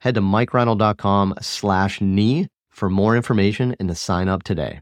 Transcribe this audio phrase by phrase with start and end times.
[0.00, 4.80] Head to mikereinold.com slash knee for more information and to sign up today.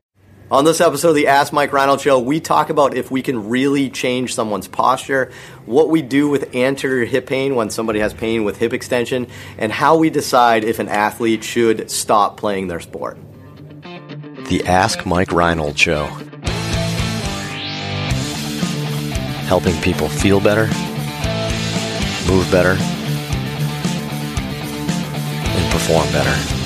[0.50, 3.50] On this episode of the Ask Mike Reinold Show, we talk about if we can
[3.50, 5.30] really change someone's posture,
[5.66, 9.26] what we do with anterior hip pain when somebody has pain with hip extension,
[9.58, 13.18] and how we decide if an athlete should stop playing their sport.
[14.48, 16.06] The Ask Mike Reinold Show.
[19.48, 20.66] Helping people feel better,
[22.26, 22.97] move better, and
[25.88, 26.57] perform better.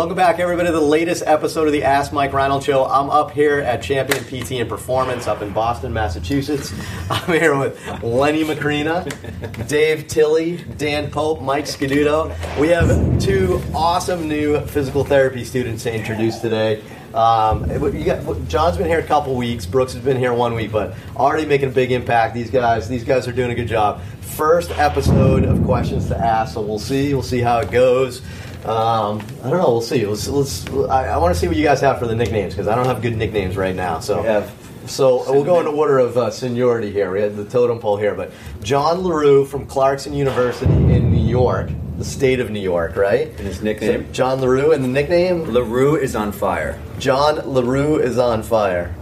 [0.00, 2.86] Welcome back, everybody, to the latest episode of the Ask Mike Reinold Show.
[2.86, 6.72] I'm up here at Champion PT and Performance up in Boston, Massachusetts.
[7.10, 12.30] I'm here with Lenny Macrina, Dave Tilley, Dan Pope, Mike Scaduto.
[12.58, 16.82] We have two awesome new physical therapy students to introduce today.
[17.12, 17.68] Um,
[18.02, 19.66] got, John's been here a couple weeks.
[19.66, 22.32] Brooks has been here one week, but already making a big impact.
[22.32, 24.00] These guys, these guys are doing a good job.
[24.22, 27.12] First episode of questions to ask, so we'll see.
[27.12, 28.22] We'll see how it goes.
[28.64, 29.70] Um, I don't know.
[29.70, 30.06] We'll see.
[30.06, 30.28] Let's.
[30.28, 32.74] let's I, I want to see what you guys have for the nicknames because I
[32.74, 34.00] don't have good nicknames right now.
[34.00, 34.52] So we have.
[34.86, 37.12] So we'll go in order of uh, seniority here.
[37.12, 41.70] We had the totem pole here, but John Larue from Clarkson University in New York
[42.00, 43.28] the state of New York, right?
[43.28, 44.06] And his nickname?
[44.06, 45.44] So John LaRue, and the nickname?
[45.44, 46.80] LaRue is on fire.
[46.98, 48.94] John LaRue is on fire.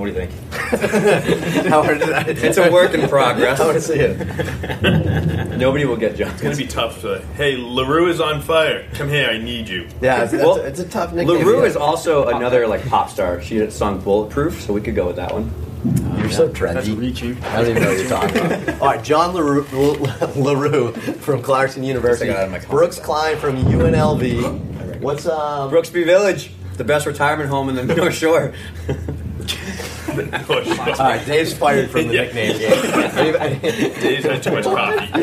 [0.00, 0.32] What do you think?
[2.42, 3.60] it's a work in progress.
[3.60, 5.58] I want to see it.
[5.58, 6.30] Nobody will get John.
[6.30, 7.02] It's going to be tough.
[7.02, 8.88] To, hey, LaRue is on fire.
[8.94, 9.86] Come here, I need you.
[10.00, 11.36] Yeah, it's, well, it's, a, it's a tough nickname.
[11.36, 11.66] La Roux yeah.
[11.66, 13.42] is also another like pop star.
[13.42, 15.52] She sung Bulletproof, so we could go with that one.
[15.84, 16.74] You're yeah, so trendy.
[16.74, 17.44] That's reaching.
[17.44, 18.68] I don't even know what you're talking about.
[18.80, 19.66] All right, John LaRue,
[20.34, 22.32] LaRue from Clarkson University.
[22.68, 25.00] Brooks Klein from UNLV.
[25.02, 28.54] What's um Brooksby Village, the best retirement home in the North Shore.
[30.48, 32.70] All right, Dave's fired from the nickname game.
[34.00, 35.20] Dave's had too much coffee.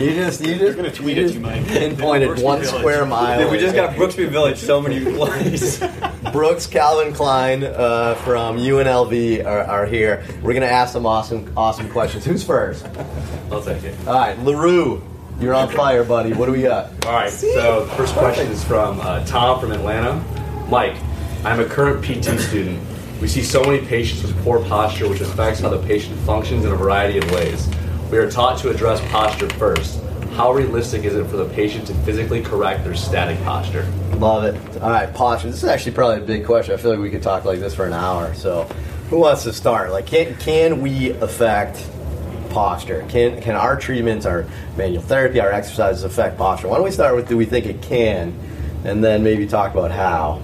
[0.00, 1.66] you just you just gonna tweet it to Mike.
[1.66, 3.50] Pinpointed one square mile.
[3.50, 4.58] we just got Brooksby Village.
[4.58, 5.82] So many employees.
[6.32, 10.24] Brooks Calvin Klein uh, from UNLV are, are, here.
[10.42, 12.24] We're gonna ask some awesome awesome questions.
[12.24, 12.86] Who's first?
[13.50, 13.96] I'll take it.
[14.06, 15.02] All right, Larue.
[15.40, 16.34] You're on fire, buddy.
[16.34, 17.06] What do we got?
[17.06, 17.30] All right.
[17.30, 20.22] So, first question is from uh, Tom from Atlanta.
[20.68, 20.96] Mike,
[21.44, 22.78] I'm a current PT student.
[23.20, 26.72] We see so many patients with poor posture, which affects how the patient functions in
[26.72, 27.68] a variety of ways.
[28.10, 30.02] We are taught to address posture first.
[30.32, 33.84] How realistic is it for the patient to physically correct their static posture?
[34.16, 34.82] Love it.
[34.82, 35.50] All right, posture.
[35.50, 36.72] This is actually probably a big question.
[36.72, 38.32] I feel like we could talk like this for an hour.
[38.34, 38.64] So,
[39.10, 39.90] who wants to start?
[39.90, 41.86] Like, can can we affect
[42.48, 43.04] posture?
[43.10, 44.46] Can can our treatments, our
[44.78, 46.68] manual therapy, our exercises affect posture?
[46.68, 48.34] Why don't we start with do we think it can,
[48.84, 50.40] and then maybe talk about how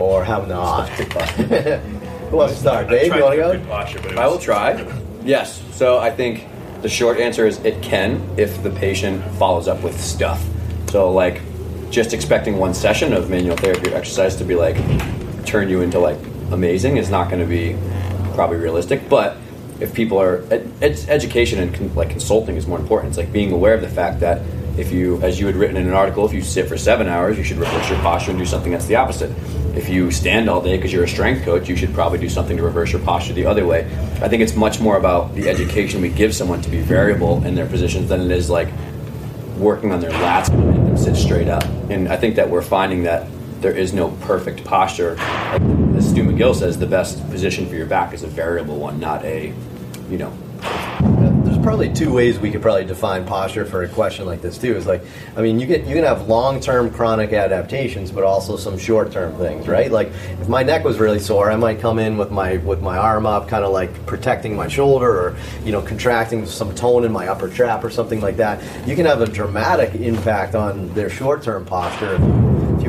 [0.00, 0.88] or how not.
[0.88, 2.88] Who wants to start?
[2.88, 4.20] Dave, you want to go?
[4.20, 4.86] I will try.
[5.24, 5.62] Yes.
[5.72, 6.46] So I think
[6.82, 10.44] the short answer is it can if the patient follows up with stuff.
[10.90, 11.42] So like
[11.90, 14.76] just expecting one session of manual therapy or exercise to be like
[15.44, 16.18] turn you into like
[16.52, 17.76] amazing is not going to be
[18.34, 19.08] probably realistic.
[19.08, 19.36] But
[19.80, 20.44] if people are,
[20.80, 23.10] it's education and con, like consulting is more important.
[23.10, 24.42] It's like being aware of the fact that
[24.80, 27.36] if you, as you had written in an article, if you sit for seven hours,
[27.36, 29.30] you should reverse your posture and do something that's the opposite.
[29.76, 32.56] If you stand all day because you're a strength coach, you should probably do something
[32.56, 33.84] to reverse your posture the other way.
[34.22, 37.54] I think it's much more about the education we give someone to be variable in
[37.54, 38.68] their positions than it is like
[39.58, 41.64] working on their lats to make them sit straight up.
[41.90, 43.28] And I think that we're finding that
[43.60, 45.16] there is no perfect posture.
[45.16, 45.60] Like,
[45.96, 49.22] as Stu McGill says, the best position for your back is a variable one, not
[49.26, 49.52] a,
[50.08, 50.32] you know,
[51.62, 54.74] probably two ways we could probably define posture for a question like this too.
[54.76, 55.02] Is like,
[55.36, 59.12] I mean, you get you can have long term chronic adaptations, but also some short
[59.12, 59.90] term things, right?
[59.90, 60.08] Like,
[60.40, 63.26] if my neck was really sore, I might come in with my with my arm
[63.26, 67.28] up, kind of like protecting my shoulder, or you know, contracting some tone in my
[67.28, 68.62] upper trap or something like that.
[68.86, 72.18] You can have a dramatic impact on their short term posture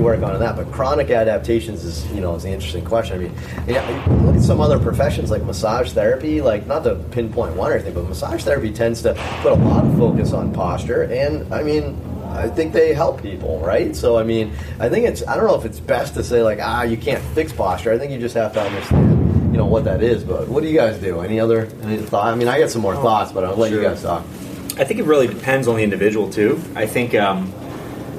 [0.01, 0.56] work on that.
[0.56, 3.15] But chronic adaptations is, you know, is the interesting question.
[3.15, 3.36] I mean,
[3.68, 6.42] yeah, look at some other professions like massage therapy.
[6.42, 9.86] Like, not to pinpoint one or anything, but massage therapy tends to put a lot
[9.86, 11.03] of focus on posture.
[11.03, 13.95] And I mean, I think they help people, right?
[13.95, 16.59] So, I mean, I think it's, I don't know if it's best to say, like,
[16.62, 17.92] ah, you can't fix posture.
[17.92, 19.21] I think you just have to understand
[19.51, 20.24] you know what that is.
[20.24, 21.19] But what do you guys do?
[21.19, 22.33] Any other any thought?
[22.33, 24.24] I mean, I got some more thoughts, but I'll let you guys talk.
[24.77, 26.62] I think it really depends on the individual too.
[26.74, 27.51] I think um,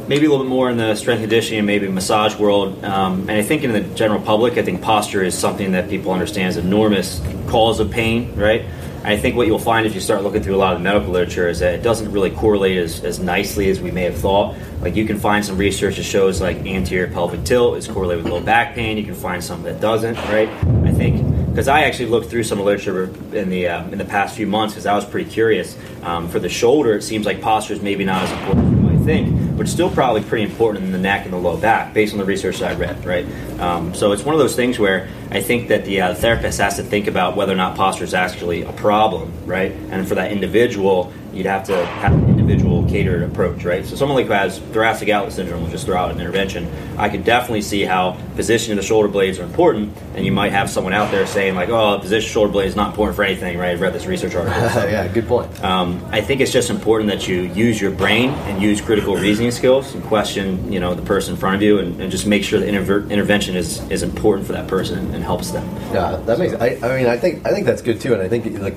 [0.09, 2.85] maybe a little bit more in the strength conditioning maybe massage world.
[2.85, 6.13] Um, and I think in the general public, I think posture is something that people
[6.13, 8.65] understand is enormous cause of pain, right?
[9.05, 11.49] I think what you'll find if you start looking through a lot of medical literature
[11.49, 14.57] is that it doesn't really correlate as, as nicely as we may have thought.
[14.81, 18.33] Like you can find some research that shows like anterior pelvic tilt is correlated with
[18.33, 18.97] low back pain.
[18.97, 20.49] You can find some that doesn't, right?
[20.85, 23.05] I think because I actually looked through some literature
[23.37, 25.77] in the uh, in the past few months because I was pretty curious.
[26.03, 29.69] Um, for the shoulder, it seems like posture is maybe not as important think, but
[29.69, 32.59] still probably pretty important in the neck and the low back, based on the research
[32.59, 33.05] that I read.
[33.05, 33.27] Right,
[33.61, 36.77] um, so it's one of those things where I think that the uh, therapist has
[36.77, 39.73] to think about whether or not posture is actually a problem, right?
[39.91, 43.85] And for that individual, you'd have to have individual catered approach, right?
[43.87, 46.69] So someone like who has thoracic outlet syndrome will just throw out an intervention.
[46.99, 50.69] I could definitely see how positioning the shoulder blades are important, and you might have
[50.71, 53.71] someone out there saying like, "Oh, position shoulder blade is not important for anything," right?
[53.71, 54.69] I've read this research article.
[54.71, 55.63] So, yeah, good point.
[55.65, 59.51] um, I think it's just important that you use your brain and use critical reasoning
[59.51, 62.45] skills and question, you know, the person in front of you, and, and just make
[62.45, 65.65] sure the interver- intervention is, is important for that person and, and helps them.
[65.93, 66.55] Yeah, that makes.
[66.55, 68.75] I, I mean, I think I think that's good too, and I think like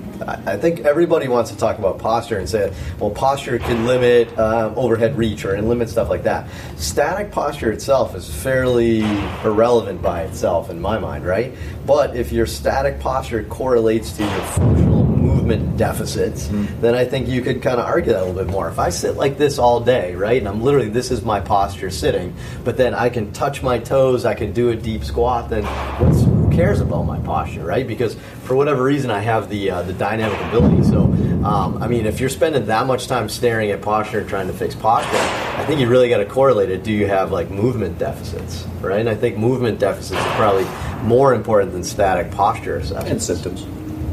[0.48, 4.74] I think everybody wants to talk about posture and say, well, posture can limit um,
[4.78, 6.48] overhead reach or and limit stuff like that.
[6.78, 9.02] Static posture itself is fairly
[9.44, 11.54] irrelevant by itself in my mind, right?
[11.86, 16.48] But if your static posture correlates to your functional movement deficits,
[16.82, 18.70] then I think you could kind of argue that a little bit more.
[18.70, 21.90] If I sit like this all day, right, and I'm literally this is my posture
[21.90, 25.64] sitting, but then I can touch my toes, I can do a deep squat, then
[25.64, 27.86] what's cares about my posture, right?
[27.86, 30.84] Because for whatever reason, I have the uh, the dynamic ability.
[30.84, 31.04] So,
[31.46, 34.54] um, I mean, if you're spending that much time staring at posture and trying to
[34.54, 35.18] fix posture,
[35.60, 36.84] I think you really got to correlate it.
[36.84, 39.00] Do you have like movement deficits, right?
[39.00, 40.66] And I think movement deficits are probably
[41.04, 43.64] more important than static posture and symptoms.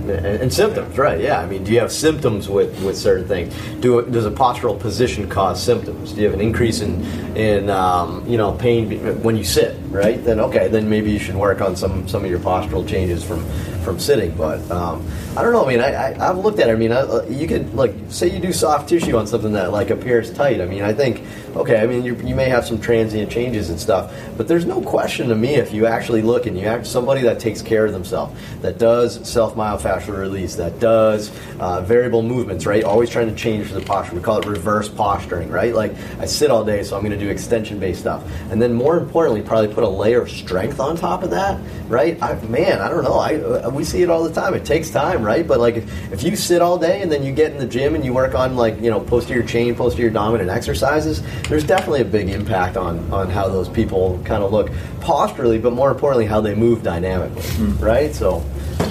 [0.03, 1.21] And, and symptoms, right?
[1.21, 1.39] Yeah.
[1.39, 3.55] I mean, do you have symptoms with, with certain things?
[3.81, 6.13] Do does a postural position cause symptoms?
[6.13, 7.05] Do you have an increase in
[7.37, 9.77] in um, you know pain when you sit?
[9.93, 10.23] Right?
[10.25, 13.45] Then okay, then maybe you should work on some some of your postural changes from
[13.83, 14.35] from sitting.
[14.37, 15.07] But um,
[15.37, 15.65] I don't know.
[15.65, 16.73] I mean, I, I I've looked at it.
[16.73, 19.73] I mean, I, uh, you could like say you do soft tissue on something that
[19.73, 20.61] like appears tight.
[20.61, 21.23] I mean, I think
[21.57, 21.81] okay.
[21.81, 25.29] I mean, you, you may have some transient changes and stuff, but there's no question
[25.29, 28.39] to me if you actually look and you have somebody that takes care of themselves,
[28.61, 31.31] that does self myofascial release, that does
[31.61, 32.85] uh, variable movements, right?
[32.85, 34.15] Always trying to change the posture.
[34.15, 35.75] We call it reverse posturing, right?
[35.75, 38.73] Like I sit all day, so I'm going to do extension based stuff, and then
[38.73, 42.21] more importantly, probably put a layer of strength on top of that, right?
[42.23, 43.19] I, man, I don't know.
[43.19, 44.55] I uh, we see it all the time.
[44.55, 45.47] It takes time, right?
[45.47, 47.95] But like if, if you sit all day and then you get in the gym
[47.95, 52.07] and you work on like you know posterior chain, posterior dominant exercises, there's definitely a
[52.07, 54.71] big impact on on how those people kind of look
[55.01, 57.43] posturally, but more importantly, how they move dynamically,
[57.77, 58.15] right?
[58.15, 58.45] So,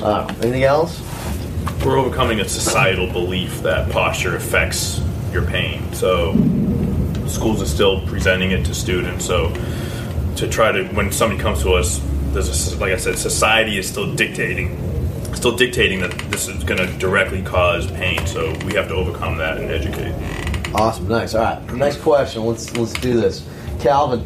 [0.03, 1.01] uh, anything else?
[1.85, 5.01] We're overcoming a societal belief that posture affects
[5.31, 5.93] your pain.
[5.93, 6.33] So
[7.27, 9.25] schools are still presenting it to students.
[9.25, 9.53] So
[10.37, 12.01] to try to when somebody comes to us,
[12.33, 14.77] there's a, like I said, society is still dictating,
[15.33, 18.25] still dictating that this is going to directly cause pain.
[18.27, 20.13] So we have to overcome that and educate.
[20.73, 21.35] Awesome, nice.
[21.35, 22.43] All right, next question.
[22.45, 23.45] Let's let's do this.
[23.79, 24.25] Calvin,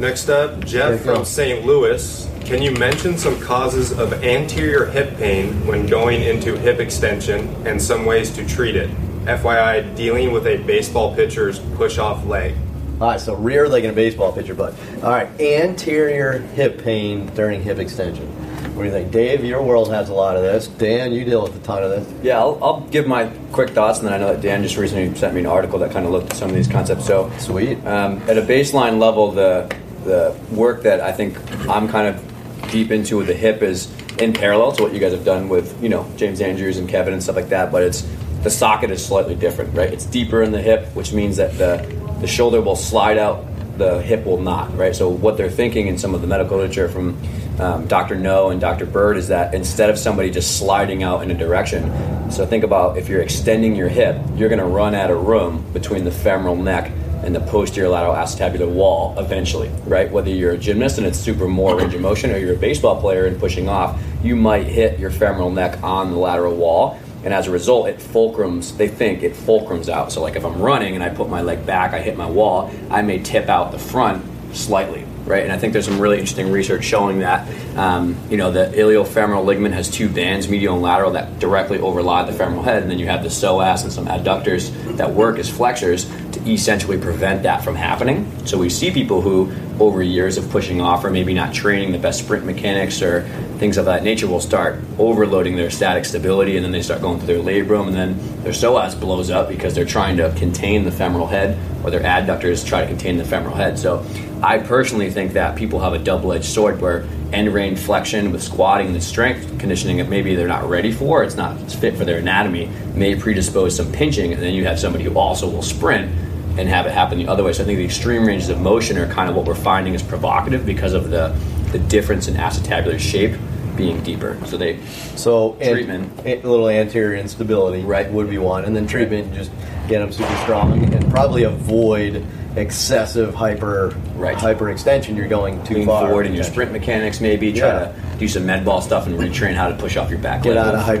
[0.00, 1.66] Next up, Jeff from St.
[1.66, 2.26] Louis.
[2.46, 7.80] Can you mention some causes of anterior hip pain when going into hip extension and
[7.80, 8.88] some ways to treat it?
[9.26, 12.54] FYI, dealing with a baseball pitcher's push off leg.
[13.00, 17.26] All right, so rear leg in a baseball pitcher, but all right, anterior hip pain
[17.28, 18.26] during hip extension.
[18.74, 19.42] What do you think, Dave?
[19.42, 20.66] Your world has a lot of this.
[20.66, 22.22] Dan, you deal with a ton of this.
[22.22, 25.14] Yeah, I'll, I'll give my quick thoughts, and then I know that Dan just recently
[25.18, 27.06] sent me an article that kind of looked at some of these concepts.
[27.06, 27.78] So, Sweet.
[27.86, 31.38] Um, at a baseline level, the the work that I think
[31.70, 35.12] I'm kind of deep into with the hip is in parallel to what you guys
[35.12, 37.72] have done with you know James Andrews and Kevin and stuff like that.
[37.72, 38.06] But it's
[38.42, 39.90] the socket is slightly different, right?
[39.90, 43.44] It's deeper in the hip, which means that the the shoulder will slide out,
[43.78, 44.94] the hip will not, right?
[44.94, 47.16] So what they're thinking in some of the medical literature from
[47.58, 48.16] um, Dr.
[48.16, 48.86] Nho and Dr.
[48.86, 51.90] Byrd is that instead of somebody just sliding out in a direction,
[52.30, 55.64] so think about if you're extending your hip, you're going to run out of room
[55.72, 60.10] between the femoral neck and the posterior lateral acetabular wall eventually, right?
[60.10, 63.00] Whether you're a gymnast and it's super more range of motion, or you're a baseball
[63.00, 67.34] player and pushing off, you might hit your femoral neck on the lateral wall, and
[67.34, 68.76] as a result, it fulcrums.
[68.76, 70.12] They think it fulcrums out.
[70.12, 72.70] So, like if I'm running and I put my leg back, I hit my wall,
[72.90, 75.42] I may tip out the front slightly, right?
[75.44, 77.46] And I think there's some really interesting research showing that,
[77.76, 82.24] um, you know, the iliofemoral ligament has two bands, medial and lateral, that directly overlie
[82.24, 85.48] the femoral head, and then you have the psoas and some adductors that work as
[85.48, 88.30] flexors to essentially prevent that from happening.
[88.46, 91.98] So we see people who over years of pushing off or maybe not training the
[91.98, 93.22] best sprint mechanics or
[93.58, 97.18] things of that nature will start overloading their static stability and then they start going
[97.18, 100.92] through their labrum and then their psoas blows up because they're trying to contain the
[100.92, 103.78] femoral head or their adductors try to contain the femoral head.
[103.78, 104.04] So
[104.42, 108.88] I personally think that people have a double-edged sword where end range flexion with squatting
[108.88, 112.70] and strength conditioning that maybe they're not ready for, it's not fit for their anatomy,
[112.94, 116.10] may predispose some pinching, and then you have somebody who also will sprint
[116.58, 117.52] and have it happen the other way.
[117.52, 120.02] So I think the extreme ranges of motion are kind of what we're finding is
[120.02, 121.34] provocative because of the
[121.72, 123.36] the difference in acetabular shape
[123.76, 124.36] being deeper.
[124.46, 124.80] So they
[125.14, 126.10] So Treatment.
[126.26, 128.10] a little anterior instability, Right.
[128.12, 129.50] would be one, and then treatment just
[129.88, 132.24] get them super strong and probably avoid
[132.56, 134.36] excessive hyper Right.
[134.36, 135.16] hyperextension.
[135.16, 136.06] You're going too lean far.
[136.06, 137.78] forward in your sprint mechanics, maybe try Yeah.
[137.78, 140.42] to do some med ball stuff and retrain how to push off your back.
[140.42, 141.00] Get leg out of upright.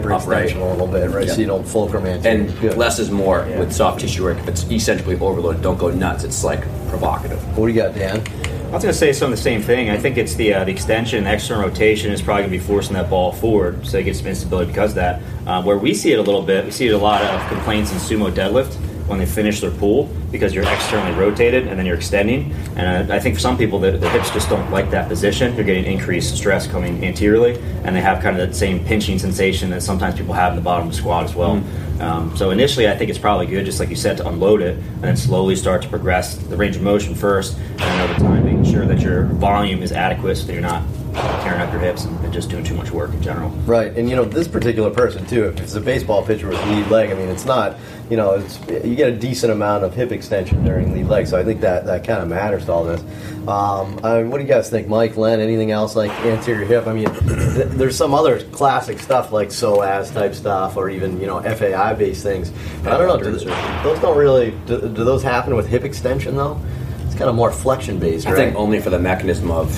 [0.50, 1.26] hyperextension a little bit, right?
[1.26, 1.32] Yeah.
[1.34, 2.40] So you don't fulcrum anterior.
[2.40, 2.76] And Good.
[2.78, 4.38] less is more with soft tissue work.
[4.38, 6.24] If it's eccentrically overloaded, don't go nuts.
[6.24, 7.38] It's like provocative.
[7.58, 8.22] What do you got, Dan?
[8.70, 9.90] I was going to say some of the same thing.
[9.90, 12.64] I think it's the uh, the extension, the external rotation is probably going to be
[12.64, 15.20] forcing that ball forward, so they get some instability because of that.
[15.44, 17.90] Uh, where we see it a little bit, we see it a lot of complaints
[17.90, 18.76] in sumo deadlift
[19.10, 22.52] when they finish their pull because you're externally rotated and then you're extending.
[22.76, 25.54] And uh, I think for some people, the, the hips just don't like that position.
[25.56, 29.68] You're getting increased stress coming anteriorly, and they have kind of that same pinching sensation
[29.70, 31.62] that sometimes people have in the bottom of the squat as well.
[32.00, 34.78] Um, so initially, I think it's probably good, just like you said, to unload it
[34.78, 38.44] and then slowly start to progress the range of motion first, and then over time
[38.44, 40.82] making sure that your volume is adequate so that you're not
[41.14, 43.50] tearing up your hips and, and just doing too much work in general.
[43.66, 45.44] Right, and you know this particular person too.
[45.46, 47.76] If it's a baseball pitcher with lead leg, I mean, it's not.
[48.08, 51.38] You know, it's you get a decent amount of hip extension during lead leg, so
[51.38, 53.00] I think that that kind of matters to all this.
[53.46, 55.38] Um, I mean, what do you guys think, Mike, Len?
[55.40, 56.88] Anything else like anterior hip?
[56.88, 61.26] I mean, th- there's some other classic stuff like psoas type stuff, or even you
[61.26, 62.50] know FAI based things.
[62.82, 63.30] But I don't know.
[63.30, 64.50] Do, th- those don't really.
[64.66, 66.60] Do, do those happen with hip extension though?
[67.06, 68.36] It's kind of more flexion based, I right?
[68.36, 69.68] think only for the mechanism of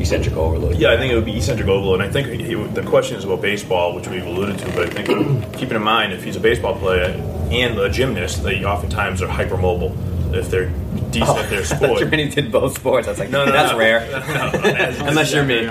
[0.00, 0.76] eccentric overload.
[0.76, 2.00] Yeah, I think it would be eccentric overload.
[2.00, 4.64] And I think he, the question is about baseball, which we've alluded to.
[4.72, 7.04] But I think keeping in mind, if he's a baseball player
[7.50, 10.06] and a gymnast, they oftentimes are hypermobile.
[10.32, 10.68] If they're
[11.10, 12.00] decent at their sport.
[12.02, 13.08] Jermaine did both sports.
[13.08, 13.78] I was like, No, no, that's no.
[13.78, 13.98] rare.
[14.14, 15.62] As- Unless you're me.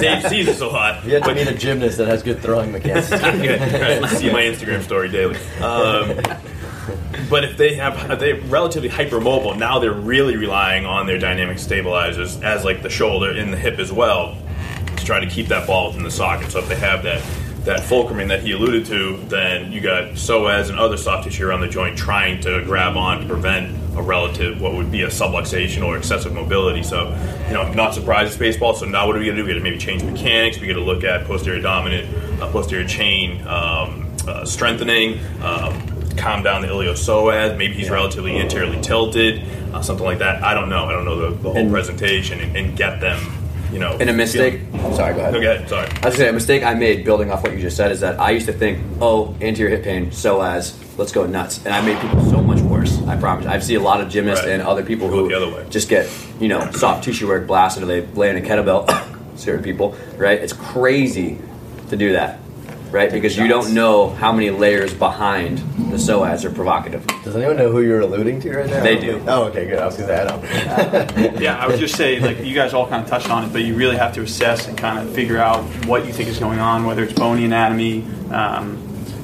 [0.00, 1.04] Dave sees this a lot.
[1.04, 3.08] you have to but- meet a gymnast that has good throwing mechanics.
[3.10, 3.20] Good.
[4.02, 4.10] Right.
[4.10, 5.36] See my Instagram story daily.
[5.60, 6.18] Um,
[7.28, 11.58] but if they have if they're relatively hypermobile, now they're really relying on their dynamic
[11.58, 14.36] stabilizers as like the shoulder and the hip as well
[14.96, 16.50] to try to keep that ball within the socket.
[16.50, 17.22] So if they have that
[17.64, 21.62] that fulcruming that he alluded to, then you got psoas and other soft tissue around
[21.62, 25.82] the joint trying to grab on to prevent a relative what would be a subluxation
[25.82, 26.82] or excessive mobility.
[26.82, 27.08] So,
[27.46, 28.74] you know, not surprised it's baseball.
[28.74, 29.46] So now what are we going to do?
[29.46, 30.60] We got to maybe change mechanics.
[30.60, 35.20] We got to look at posterior dominant, uh, posterior chain um, uh, strengthening.
[35.42, 37.56] Um, calm down the iliopsoas.
[37.56, 39.42] Maybe he's relatively anteriorly tilted,
[39.72, 40.42] uh, something like that.
[40.42, 40.84] I don't know.
[40.84, 43.18] I don't know the, the whole And- presentation and, and get them.
[43.72, 44.60] You know, And a mistake.
[44.70, 45.32] feeling- Sorry, go ahead.
[45.32, 45.68] No, go ahead.
[45.68, 45.86] Sorry.
[45.88, 48.00] I was gonna say a mistake I made building off what you just said is
[48.00, 51.80] that I used to think, oh, anterior hip pain, psoas let's go nuts, and I
[51.80, 53.02] made people so much worse.
[53.08, 53.46] I promise.
[53.46, 54.52] I see a lot of gymnasts Right.
[54.52, 55.66] and other people who the other way.
[55.70, 58.86] just get you know soft tissue work blasted, or they lay in a kettlebell.
[59.36, 60.38] certain people, right?
[60.38, 61.38] It's crazy
[61.90, 62.38] to do that,
[62.94, 63.10] right?
[63.10, 67.04] Because you don't know how many layers behind the psoas are provocative.
[67.24, 68.82] Does anyone know who you're alluding to right now?
[68.84, 69.22] They do.
[69.26, 69.80] Oh, okay, good.
[69.80, 71.24] I was going to say, I don't.
[71.40, 73.62] Yeah, I would just say, like, you guys all kind of touched on it, but
[73.62, 76.60] you really have to assess and kind of figure out what you think is going
[76.60, 78.78] on, whether it's bony anatomy, um,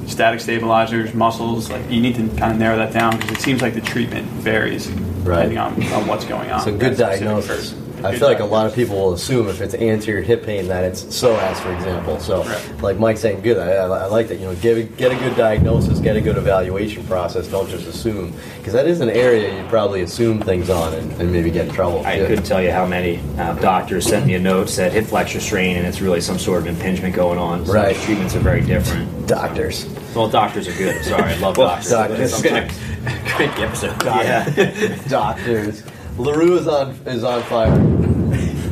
[0.05, 1.69] static stabilizers, muscles.
[1.71, 4.27] Like, you need to kind of narrow that down because it seems like the treatment
[4.27, 4.87] varies
[5.23, 6.61] depending on, on what's going on.
[6.61, 7.80] So good that specific diagnosis.
[8.03, 10.83] I feel like a lot of people will assume if it's anterior hip pain that
[10.83, 12.19] it's psoas, for example.
[12.19, 12.81] So, Right.
[12.81, 13.57] like Mike's saying, good.
[13.57, 14.35] I, I, I like that.
[14.39, 17.47] You know, get a, get a good diagnosis, get a good evaluation process.
[17.47, 21.31] Don't just assume because that is an area you probably assume things on and, and
[21.31, 22.05] maybe get in trouble.
[22.05, 22.27] I too.
[22.27, 25.77] couldn't tell you how many uh, doctors sent me a note said hip flexor strain,
[25.77, 27.65] and it's really some sort of impingement going on.
[27.65, 27.95] So Right.
[27.95, 29.27] the treatments are very different.
[29.27, 29.85] Doctors.
[30.15, 30.95] Well, doctors are good.
[30.97, 31.89] I'm sorry, I love doctors.
[31.91, 32.41] doctors.
[32.41, 32.61] Great
[33.59, 33.95] episode.
[34.03, 34.97] yeah.
[35.07, 35.83] Doctors.
[36.17, 37.77] Larue is on is on fire.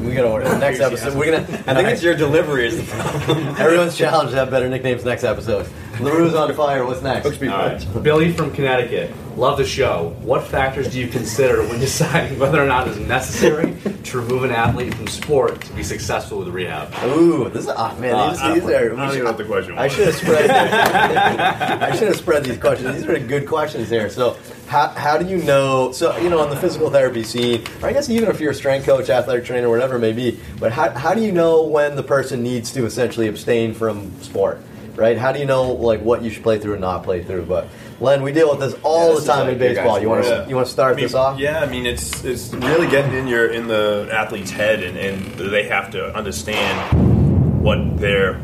[0.06, 1.16] We gotta order the next episode.
[1.16, 1.44] We're gonna.
[1.68, 3.48] I think it's your delivery is the problem.
[3.60, 5.68] Everyone's challenged to have better nicknames next episode.
[6.00, 6.86] Larue's on fire.
[6.86, 7.26] What's next?
[7.26, 8.04] All right.
[8.04, 9.12] Billy from Connecticut.
[9.36, 10.16] Love the show.
[10.22, 14.52] What factors do you consider when deciding whether or not it's necessary to remove an
[14.52, 16.92] athlete from sport to be successful with rehab?
[17.06, 18.94] Ooh, this is oh man, Uh, these, these don't- are.
[18.94, 19.94] I don't even know what the question I was.
[19.94, 20.50] should have spread.
[20.50, 22.96] I should have spread these questions.
[22.96, 24.10] These are good questions here.
[24.10, 24.38] So,
[24.70, 25.92] how, how do you know?
[25.92, 28.56] So, you know, on the physical therapy scene, or I guess even if you're a
[28.56, 31.96] strength coach, athletic trainer, whatever it may be, but how, how do you know when
[31.96, 34.62] the person needs to essentially abstain from sport?
[35.00, 35.18] right?
[35.18, 37.46] How do you know like what you should play through and not play through?
[37.46, 40.00] But Len, we deal with this all this the time like in baseball.
[40.00, 40.48] You want to Yeah.
[40.48, 41.40] you want to start I mean, this off?
[41.40, 45.52] Yeah, I mean it's it's really getting in your in the athlete's head, and, and
[45.52, 48.40] they have to understand what their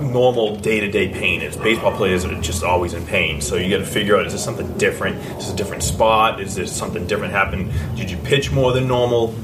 [0.00, 1.56] normal day to day pain is.
[1.56, 4.44] Baseball players are just always in pain, so you got to figure out is this
[4.44, 5.16] something different?
[5.16, 6.40] Is this a different spot?
[6.40, 7.72] Is there something different happen?
[7.96, 9.34] Did you pitch more than normal?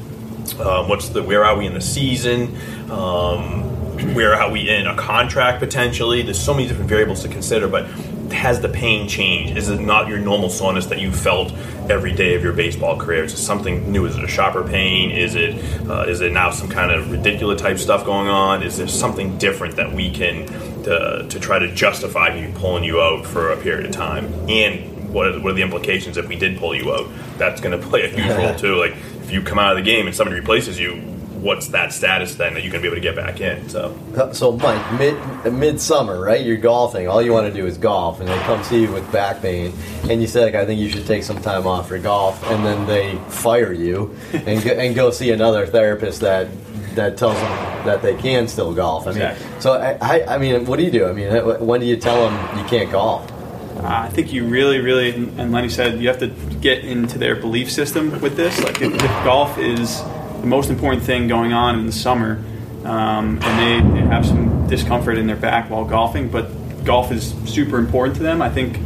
[0.59, 2.57] Um, what's the where are we in the season?
[2.91, 3.71] Um,
[4.15, 6.23] where are we in a contract potentially?
[6.23, 7.87] There's so many different variables to consider, but
[8.33, 9.57] has the pain changed?
[9.57, 11.53] Is it not your normal soreness that you felt
[11.91, 13.25] every day of your baseball career?
[13.25, 14.07] Is it something new?
[14.07, 15.11] Is it a sharper pain?
[15.11, 15.55] Is it
[15.89, 18.63] uh, is it now some kind of ridiculous type stuff going on?
[18.63, 20.47] Is there something different that we can
[20.85, 24.27] to, to try to justify maybe pulling you out for a period of time?
[24.49, 27.09] And what are, what are the implications if we did pull you out?
[27.39, 28.77] That's going to play a huge role too.
[28.77, 30.97] Like if you come out of the game and somebody replaces you,
[31.41, 33.69] what's that status then that you're going to be able to get back in?
[33.69, 33.97] So.
[34.33, 36.45] So, Mike, mid midsummer, right?
[36.45, 37.09] You're golfing.
[37.09, 39.73] All you want to do is golf, and they come see you with back pain,
[40.09, 42.65] and you say, like, "I think you should take some time off for golf," and
[42.65, 46.49] then they fire you and go, and go see another therapist that
[46.95, 49.07] that tells them that they can still golf.
[49.07, 49.61] I mean, Exactly.
[49.61, 51.07] so I, I, I mean, what do you do?
[51.07, 51.31] I mean,
[51.65, 53.31] when do you tell them you can't golf?
[53.77, 56.27] Uh, I think you really, really, and Lenny said you have to
[56.61, 58.61] get into their belief system with this.
[58.63, 60.03] Like, if, if golf is
[60.41, 62.43] the most important thing going on in the summer,
[62.85, 67.35] um, and they, they have some discomfort in their back while golfing, but golf is
[67.45, 68.79] super important to them, I think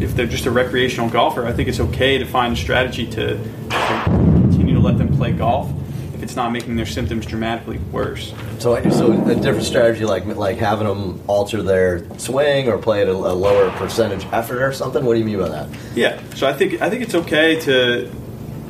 [0.00, 3.36] if they're just a recreational golfer, I think it's okay to find a strategy to,
[3.36, 5.70] to continue to let them play golf
[6.14, 8.32] if it's not making their symptoms dramatically worse.
[8.58, 13.08] So, so a different strategy, like like having them alter their swing or play at
[13.08, 15.04] a, a lower percentage effort or something.
[15.04, 15.68] What do you mean by that?
[15.94, 18.10] Yeah, so I think I think it's okay to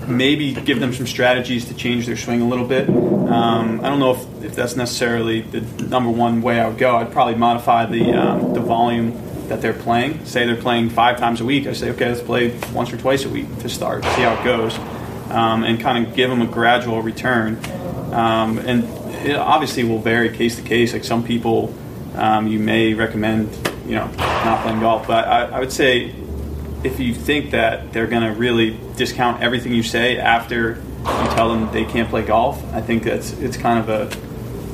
[0.08, 2.88] maybe give them some strategies to change their swing a little bit.
[2.88, 6.96] Um, I don't know if, if that's necessarily the number one way I would go.
[6.96, 10.25] I'd probably modify the um, the volume that they're playing.
[10.25, 11.66] Say they're playing five times a week.
[11.66, 14.44] I say, okay, let's play once or twice a week to start, see how it
[14.44, 14.76] goes,
[15.30, 17.58] um, and kind of give them a gradual return.
[18.12, 18.84] Um, and
[19.26, 20.92] it obviously will vary case to case.
[20.92, 21.75] Like some people,
[22.14, 23.50] um, you may recommend,
[23.86, 26.12] you know, not playing golf, but I, I would say
[26.87, 31.49] if you think that they're going to really discount everything you say after you tell
[31.50, 34.17] them they can't play golf, I think that's it's kind of a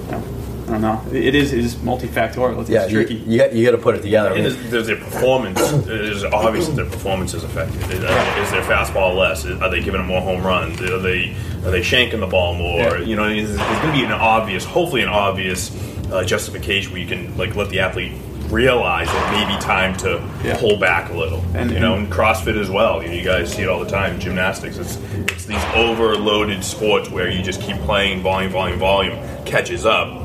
[0.07, 0.23] you know,
[0.67, 1.03] don't know.
[1.13, 2.61] It is it is multifactorial.
[2.61, 3.15] It's, Yeah, it's you, tricky.
[3.17, 4.31] you, got, you got to put it together.
[4.31, 5.61] I And mean, is, their performance?
[5.61, 7.81] Is it obvious that their performance is affected?
[7.85, 9.45] Is, is their fastball less?
[9.45, 10.81] Are they giving them more home runs?
[10.81, 11.35] Are they
[11.65, 12.79] are they shanking the ball more?
[12.79, 12.99] Yeah.
[12.99, 15.71] You know, there's, there's going to be an obvious, hopefully, an obvious
[16.11, 18.13] uh, justification where you can like let the athlete
[18.53, 20.57] realize it may be time to Yeah.
[20.59, 21.43] pull back a little.
[21.55, 23.03] And- you know, and CrossFit as well.
[23.03, 24.21] You, know, you guys see it all the time.
[24.21, 24.77] Gymnastics.
[24.77, 30.19] It's it's these overloaded sports where you just keep playing volume, volume, volume catches up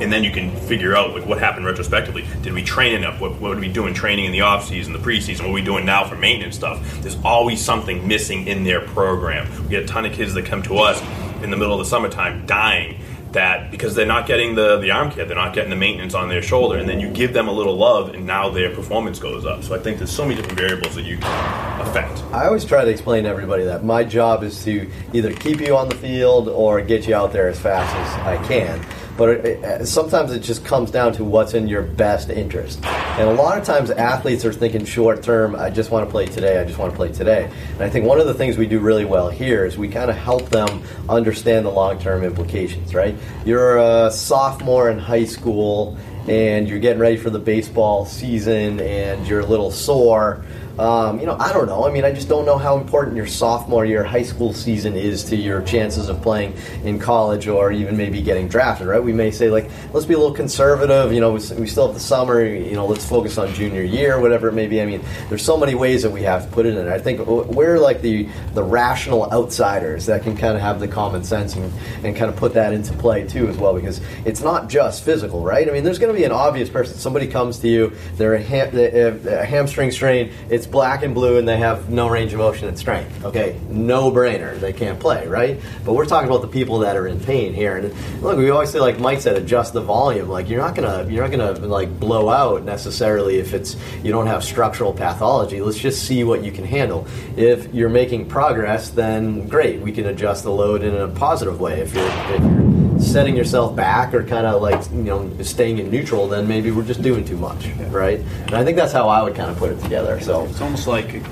[0.00, 2.24] and then you can figure out like what happened retrospectively.
[2.42, 3.18] Did we train enough?
[3.20, 5.40] What, what did we do in training in the off season, the preseason?
[5.40, 7.00] What are we doing now for maintenance stuff?
[7.00, 9.48] There's always something missing in their program.
[9.64, 11.02] We get a ton of kids that come to us
[11.42, 12.96] in the middle of the summertime dying
[13.36, 16.28] that because they're not getting the the arm care, they're not getting the maintenance on
[16.28, 19.46] their shoulder, and then you give them a little love, and now their performance goes
[19.46, 19.62] up.
[19.62, 22.22] So I think there's so many different variables that you can affect.
[22.32, 25.76] I always try to explain to everybody that my job is to either keep you
[25.76, 28.84] on the field or get you out there as fast as I can.
[29.16, 32.84] But it, it, uh, sometimes it just comes down to what's in your best interest.
[32.84, 36.26] And a lot of times athletes are thinking short term, I just want to play
[36.26, 37.50] today, I just want to play today.
[37.72, 40.10] And I think one of the things we do really well here is we kind
[40.10, 43.14] of help them understand the long term implications, right?
[43.44, 45.96] You're a sophomore in high school
[46.28, 50.44] and you're getting ready for the baseball season and you're a little sore.
[50.78, 51.86] Um, you know, I don't know.
[51.86, 55.24] I mean, I just don't know how important your sophomore year high school season is
[55.24, 59.02] to your chances of playing in college or even maybe getting drafted, right?
[59.02, 61.12] We may say, like, let's be a little conservative.
[61.12, 62.44] You know, we, we still have the summer.
[62.44, 64.82] You know, let's focus on junior year, whatever it may be.
[64.82, 66.88] I mean, there's so many ways that we have to put it in.
[66.88, 71.24] I think we're like the, the rational outsiders that can kind of have the common
[71.24, 71.72] sense and,
[72.04, 75.40] and kind of put that into play too, as well, because it's not just physical,
[75.42, 75.68] right?
[75.68, 76.96] I mean, there's going to be an obvious person.
[76.98, 81.56] Somebody comes to you, they're a, a hamstring strain, it's black and blue, and they
[81.56, 83.24] have no range of motion and strength.
[83.24, 84.58] Okay, no brainer.
[84.58, 85.60] They can't play, right?
[85.84, 87.76] But we're talking about the people that are in pain here.
[87.76, 90.28] And look, we always say, like Mike said, adjust the volume.
[90.28, 94.26] Like you're not gonna you're not gonna like blow out necessarily if it's you don't
[94.26, 95.60] have structural pathology.
[95.60, 97.06] Let's just see what you can handle.
[97.36, 99.80] If you're making progress, then great.
[99.80, 101.80] We can adjust the load in a positive way.
[101.80, 105.90] If you're if you're setting yourself back or kind of like you know staying in
[105.90, 108.20] neutral, then maybe we're just doing too much, right?
[108.46, 110.20] And I think that's how I would kind of put it together.
[110.20, 111.22] So It's almost like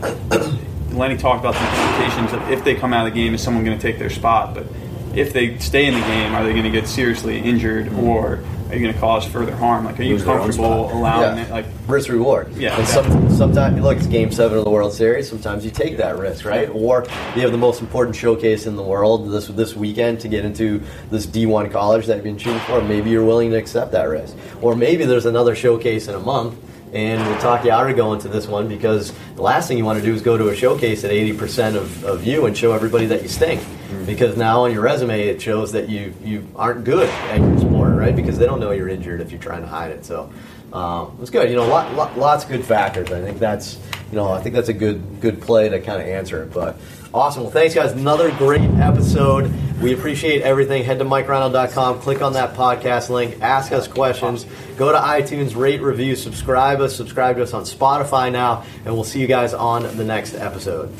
[0.92, 3.64] Lenny talked about the implications of if they come out of the game, is someone
[3.64, 4.55] going to take their spot?
[4.55, 4.66] But
[5.14, 8.44] if they stay in the game, are they going to get seriously injured, or
[8.75, 9.85] are you going to cause further harm?
[9.85, 10.97] Like, are you Lose their own comfortable spot.
[10.97, 11.45] allowing Yeah.
[11.45, 11.51] it?
[11.51, 12.53] Like, risk reward.
[12.57, 13.13] Yeah, And exactly.
[13.13, 15.29] some, sometimes, look, it's Game Seven of the World Series.
[15.29, 16.69] Sometimes you take that risk, right?
[16.73, 17.07] Or
[17.37, 20.83] you have the most important showcase in the world this this weekend to get into
[21.11, 22.81] this D1 college that you've been shooting for.
[22.83, 24.35] Maybe you're willing to accept that risk.
[24.61, 26.57] Or maybe there's another showcase in a month.
[26.94, 29.85] And we'll talk you out of going to this one because the last thing you
[29.85, 32.72] want to do is go to a showcase at 80% of, of you and show
[32.72, 33.61] everybody that you stink.
[34.07, 37.96] Because now on your resume it shows that you, you aren't good at your sport,
[37.96, 38.14] right?
[38.14, 40.04] Because they don't know you're injured if you're trying to hide it.
[40.04, 40.33] So
[40.74, 41.48] um, it's good.
[41.48, 43.11] You know, lot, lot, lots of good factors.
[43.12, 43.78] I think that's
[44.11, 46.52] you know I think that's a good good play to kind of answer it.
[46.52, 46.76] But
[47.14, 47.44] awesome.
[47.44, 47.92] Well, thanks guys.
[47.92, 49.50] Another great episode.
[49.81, 50.85] We appreciate everything.
[50.85, 52.00] Head to MikeReinold.com.
[52.00, 53.40] Click on that podcast link.
[53.40, 54.44] Ask us questions.
[54.77, 55.57] Go to iTunes.
[55.57, 56.94] Rate, review, subscribe us.
[56.94, 60.92] Subscribe to us on Spotify now, and we'll see you guys on the next episode.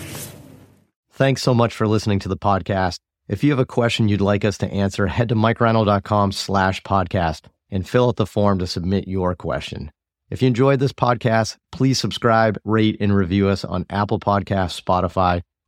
[1.11, 2.99] Thanks so much for listening to the podcast.
[3.29, 7.43] If you have a question you'd like us to answer, head to MikeReinold.com slash podcast
[7.71, 9.91] and fill out the form to submit your question.
[10.31, 15.43] If you enjoyed this podcast, please subscribe, rate, and review us on Apple Podcasts, Spotify,